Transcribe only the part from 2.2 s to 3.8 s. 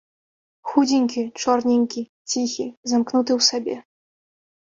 ціхі, замкнуты ў сабе.